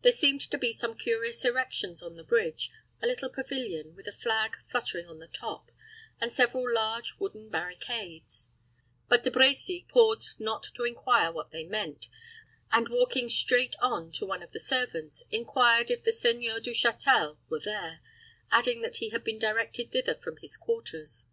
There 0.00 0.10
seemed 0.10 0.40
to 0.50 0.58
be 0.58 0.72
some 0.72 0.96
curious 0.98 1.44
erections 1.44 2.02
on 2.02 2.16
the 2.16 2.24
bridge: 2.24 2.72
a 3.00 3.06
little 3.06 3.28
pavilion, 3.28 3.94
with 3.94 4.08
a 4.08 4.12
flag 4.12 4.56
fluttering 4.68 5.06
on 5.06 5.20
the 5.20 5.28
top, 5.28 5.70
and 6.20 6.32
several 6.32 6.68
large 6.68 7.14
wooden 7.20 7.48
barricades; 7.48 8.50
but 9.08 9.22
De 9.22 9.30
Brecy 9.30 9.86
paused 9.86 10.34
not 10.40 10.66
to 10.74 10.82
inquire 10.82 11.30
what 11.30 11.52
they 11.52 11.62
meant, 11.62 12.06
and 12.72 12.88
walking 12.88 13.28
straight 13.28 13.76
on 13.78 14.10
to 14.10 14.26
one 14.26 14.42
of 14.42 14.50
the 14.50 14.58
servants, 14.58 15.22
inquired 15.30 15.92
if 15.92 16.02
the 16.02 16.10
Seigneur 16.10 16.58
du 16.58 16.72
Châtel 16.72 17.38
were 17.48 17.60
there, 17.60 18.00
adding 18.50 18.80
that 18.82 18.96
he 18.96 19.10
had 19.10 19.22
been 19.22 19.38
directed 19.38 19.92
thither 19.92 20.16
from 20.16 20.38
his 20.38 20.56
quarters. 20.56 21.26